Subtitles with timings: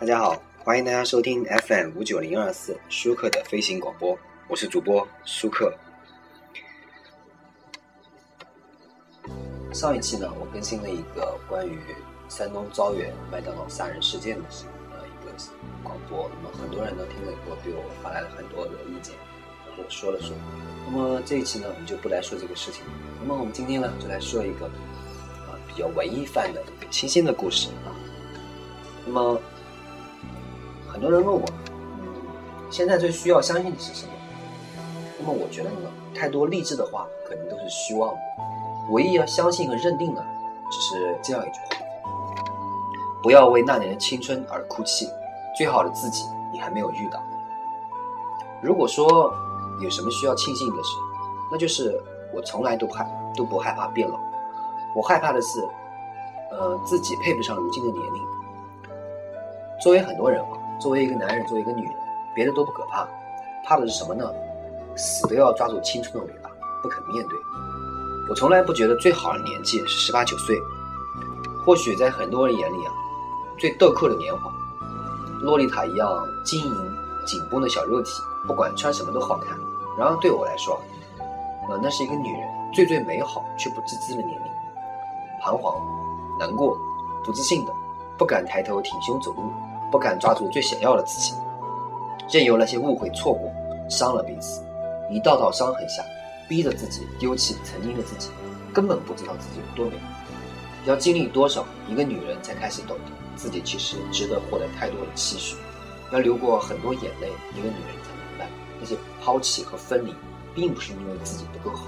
[0.00, 5.72] 大家好，欢迎大家收听 FM 五九零二四舒克的飞行广播，我是主播舒克。
[9.72, 11.78] 上一期呢，我更新了一个关于
[12.28, 14.44] 山东招远麦当劳杀人事件的
[14.90, 15.32] 呃一个
[15.84, 19.14] 广播，那么很多人呢听了以后对我发来了很多的意见，
[19.64, 20.34] 然后我说了说。
[20.86, 22.82] 那么这一期呢，我们就不来说这个事情。
[23.20, 27.94] 那么我们今天呢，就来说一个啊比较文艺范的一个清新的故事啊。
[29.06, 29.40] 那么。
[30.94, 31.42] 很多人问我，
[31.98, 32.06] 嗯，
[32.70, 34.12] 现在最需要相信的是什么？
[35.18, 38.20] 那么我觉得呢，太多励志的话可能都是虚妄的。
[38.90, 40.24] 唯一要相信和认定的，
[40.70, 41.84] 只是这样一句话：
[43.24, 45.10] 不要为那年的青春而哭泣，
[45.58, 47.20] 最好的自己你还没有遇到。
[48.62, 49.34] 如果说
[49.82, 50.90] 有什么需要庆幸的事，
[51.50, 52.00] 那就是
[52.32, 53.04] 我从来都害
[53.36, 54.16] 都不害怕变老。
[54.94, 55.60] 我害怕的是，
[56.52, 58.22] 呃，自己配不上如今的年龄。
[59.82, 60.60] 作为很多人啊。
[60.80, 61.94] 作为一个男人，作为一个女人，
[62.34, 63.08] 别的都不可怕，
[63.64, 64.30] 怕的是什么呢？
[64.96, 66.50] 死都要抓住青春的尾巴，
[66.82, 67.38] 不肯面对。
[68.28, 70.56] 我从来不觉得最好的年纪是十八九岁，
[71.64, 72.92] 或许在很多人眼里啊，
[73.58, 74.52] 最豆蔻的年华，
[75.40, 79.58] 洛丽塔一样晶莹紧绷的小肉体，不管穿什么都好看。
[79.98, 80.80] 然而对我来说，
[81.68, 84.50] 呃，那是一个女人最最美好却不自知的年龄，
[85.42, 85.74] 彷徨、
[86.38, 86.76] 难过、
[87.24, 87.72] 不自信的，
[88.18, 89.52] 不敢抬头挺胸走路。
[89.94, 91.34] 不敢抓住最想要的自己，
[92.28, 93.48] 任由那些误会、错过
[93.88, 94.60] 伤了彼此，
[95.08, 96.04] 一道道伤痕下，
[96.48, 98.28] 逼着自己丢弃曾经的自己，
[98.72, 99.96] 根本不知道自己有多美。
[100.84, 103.04] 要经历多少一个女人才开始懂得
[103.36, 105.54] 自己其实值得获得太多的期许？
[106.10, 108.48] 要流过很多眼泪，一个女人才明白，
[108.80, 110.12] 那些抛弃和分离，
[110.56, 111.84] 并不是因为自己不够好。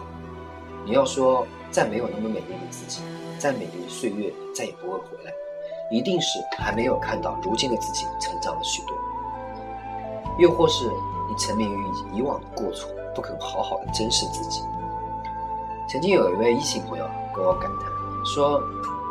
[0.84, 3.00] 你要说再没有那么美丽的自己，
[3.36, 5.32] 再美丽的岁月再也不会回来。
[5.88, 8.96] 一定是还没有看到如今的自己成长了许多，
[10.38, 10.84] 又或是
[11.28, 14.62] 你沉迷于以往的过错，不肯好好的珍视自己。
[15.88, 17.88] 曾经有一位异性朋友跟我感叹
[18.24, 18.60] 说：“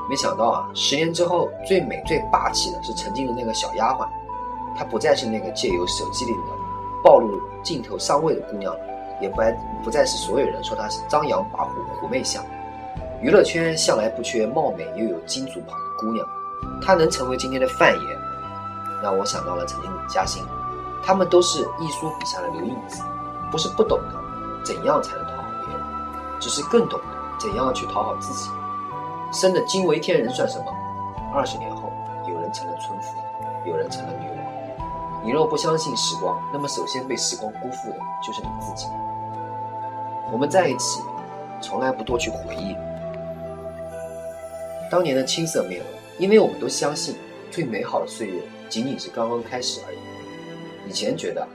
[0.09, 4.05] 没想到啊，十年之后最美最霸气的是曾经的那个小丫鬟，
[4.77, 6.39] 她不再是那个借由手机里的
[7.01, 8.79] 暴露镜头上位的姑娘了，
[9.21, 9.51] 也不再
[9.85, 12.43] 不再是所有人说她是张扬跋扈狐媚相。
[13.21, 16.27] 娱乐圈向来不缺貌美又有金主跑的姑娘。”
[16.81, 18.17] 他能成为今天的范爷，
[19.01, 20.43] 让我想到了曾经的嘉欣。
[21.03, 23.03] 他们都是艺书笔下的刘印子，
[23.51, 25.85] 不是不懂得怎样才能讨好别人，
[26.39, 27.05] 只是更懂得
[27.39, 28.49] 怎样去讨好自己。
[29.31, 30.65] 生的惊为天人算什么？
[31.33, 31.91] 二十年后，
[32.27, 33.17] 有人成了村妇，
[33.65, 34.37] 有人成了女王。
[35.23, 38.87] 你若不相信时光，那么首先被时光辜负的就是你自己。
[40.31, 41.01] 我们在一起，
[41.61, 42.75] 从来不多去回忆
[44.89, 45.89] 当年的青涩面容。
[46.17, 47.15] 因为我们都相信，
[47.51, 49.97] 最美好的岁月仅仅是刚刚开始而已。
[50.89, 51.45] 以前觉得，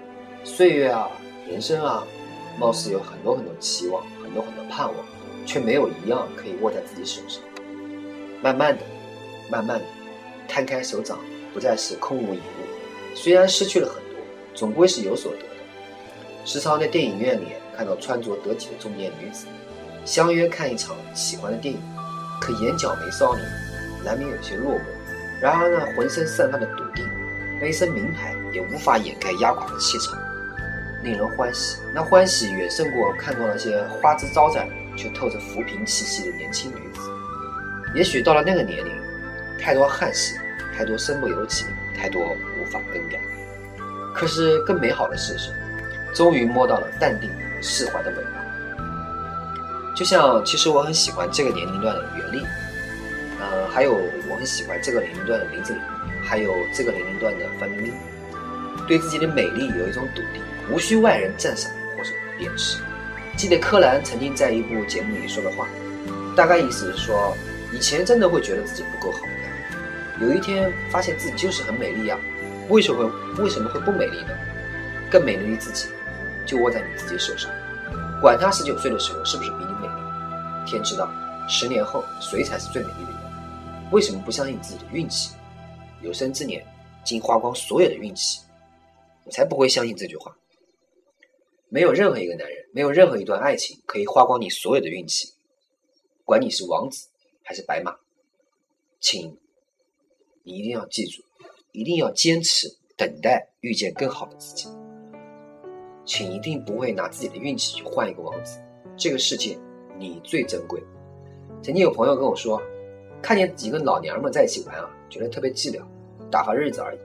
[0.44, 1.08] 岁月啊，
[1.48, 2.04] 人生啊，
[2.58, 4.96] 貌似有很多很多期望，很多很多盼望，
[5.46, 7.42] 却没有一样可以握在自己手上。
[8.42, 8.82] 慢慢的，
[9.50, 9.84] 慢慢的，
[10.46, 11.18] 摊开手掌，
[11.54, 13.14] 不再是空无一物。
[13.14, 14.22] 虽然失去了很多，
[14.54, 15.44] 总归是有所得的。
[16.44, 17.46] 时常在电影院里
[17.76, 19.46] 看到穿着得体的中年女子，
[20.04, 21.80] 相约看一场喜欢的电影，
[22.40, 23.40] 可眼角眉梢里。
[24.04, 24.80] 难免有些落寞，
[25.40, 27.08] 然而那浑身散发的笃定，
[27.60, 30.18] 那一身名牌也无法掩盖压垮的气场，
[31.02, 31.78] 令人欢喜。
[31.94, 37.00] 那欢喜远胜过看到那些花枝招展却透着浮萍气息的年轻女子。
[37.94, 38.92] 也许到了那个年龄，
[39.58, 40.38] 太多憾事，
[40.76, 41.66] 太多身不由己，
[41.96, 43.18] 太多无法更改。
[44.14, 45.52] 可是更美好的事是，
[46.14, 48.30] 终于摸到了淡定释怀的尾巴。
[49.94, 52.46] 就像，其实我很喜欢这个年龄段的袁立。
[53.40, 53.94] 呃，还有
[54.28, 55.82] 我很喜欢这个年龄段的林志玲，
[56.22, 57.94] 还有这个年龄段的范冰冰，
[58.86, 62.76] 对自己的美丽有一种笃定，无需外人赞赏或者鞭笞。
[63.36, 65.66] 记得柯蓝曾经在一部节目里说的话，
[66.36, 67.34] 大概意思是说，
[67.72, 72.18] 以前真的会觉得自己不够好看，有一天发现自己就是很美丽呀，
[72.68, 74.28] 为什么会为什么会不美丽呢？
[75.10, 75.88] 更美丽的自己
[76.44, 77.50] 就握在你自己手上，
[78.20, 81.10] 管他十九岁的时候是不是比你美丽，天知道，
[81.48, 83.19] 十年后谁才是最美丽的。
[83.92, 85.34] 为什么不相信自己的运气？
[86.02, 86.64] 有生之年，
[87.04, 88.40] 竟花光所有的运气，
[89.24, 90.34] 我才不会相信这句话。
[91.68, 95.34] 没有任何一个男人，没有任何一段爱情可以花光你所有的运气。
[96.24, 97.08] 管你是王子
[97.42, 97.96] 还是白马，
[99.00, 99.36] 请
[100.44, 101.22] 你一定要记住，
[101.72, 104.68] 一定要坚持等待遇见更好的自己。
[106.06, 108.58] 请一定不会拿自己的运气去换一个王子。
[108.96, 109.58] 这个世界，
[109.98, 110.82] 你最珍贵。
[111.62, 112.62] 曾经有朋友跟我说。
[113.22, 115.80] 看见几个老娘们在一起玩啊，觉得特别寂寥，
[116.30, 116.98] 打发日子而已。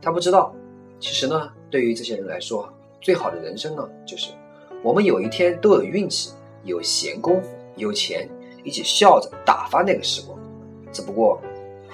[0.00, 0.54] 他不知道，
[0.98, 4.30] 其实呢，对于这些人来说，最好的人生呢，就是
[4.82, 6.32] 我们有一天都有运气、
[6.64, 8.28] 有闲工夫、有钱，
[8.64, 10.38] 一起笑着打发那个时光。
[10.92, 11.40] 只不过，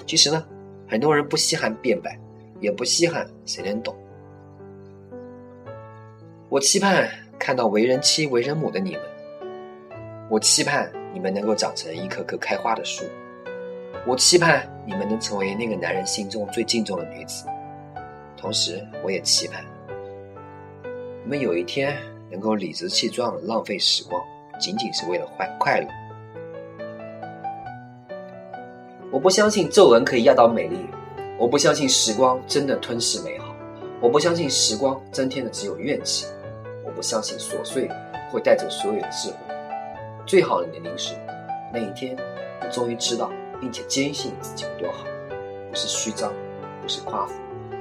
[0.06, 0.44] 其实呢，
[0.88, 2.19] 很多人不稀罕变白，
[2.61, 3.94] 也不稀罕谁能懂。
[6.49, 7.08] 我期盼
[7.38, 9.03] 看到为人妻、为人母的你们，
[10.31, 13.05] 我期盼你们能够长成一棵棵开花的树，
[14.06, 17.44] 我期盼你们能成为那个男人心中最敬重的女子。
[18.37, 19.64] 同时，我也期盼
[21.25, 21.97] 你们有一天
[22.31, 24.23] 能够理直气壮的浪费时光，
[24.61, 25.88] 仅仅是为了快快乐。
[29.11, 30.87] 我不相信皱纹可以压倒美丽，
[31.37, 33.56] 我不相信时光真的吞噬美好，
[34.00, 36.26] 我不相信时光增添的只有怨气，
[36.85, 37.91] 我不相信琐碎
[38.31, 39.37] 会带走所有的智慧。
[40.25, 41.14] 最好的年龄是
[41.73, 42.17] 那一天，
[42.62, 45.05] 你终于知道并且坚信自己有多好，
[45.70, 46.32] 不是虚张，
[46.82, 47.35] 不是夸父。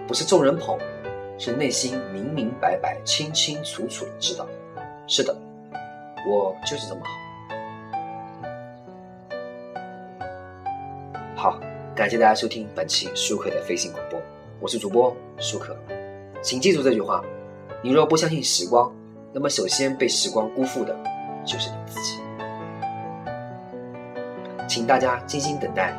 [0.08, 0.78] 不是众人捧，
[1.38, 4.46] 是内心明明白白、清清楚楚的知道。
[5.08, 5.36] 是的，
[6.30, 7.12] 我就是这么好。
[11.36, 11.60] 好，
[11.96, 14.22] 感谢大家收听本期舒克的飞行广播，
[14.60, 15.76] 我是主播舒克。
[16.42, 17.24] 请记住这句话：
[17.82, 18.94] 你若不相信时光，
[19.34, 20.96] 那么首先被时光辜负的
[21.44, 22.20] 就是你自己。
[24.76, 25.94] 请大家静心等待，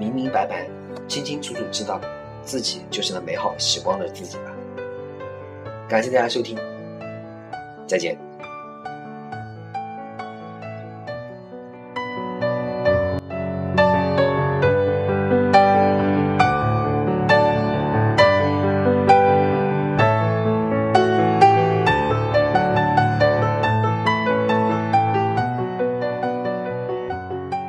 [0.00, 0.66] 明明白白、
[1.06, 2.00] 清清楚楚知道。
[2.42, 4.52] 自己就是那美好时光的自己吧。
[5.88, 6.58] 感谢大家收听，
[7.86, 8.25] 再见。